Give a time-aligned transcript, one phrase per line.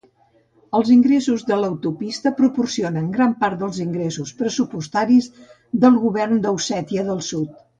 [0.77, 5.29] Els ingressos de l'autopista proporcionen gran part dels ingressos pressupostaris
[5.85, 7.55] del govern d'Ossètia del Sud.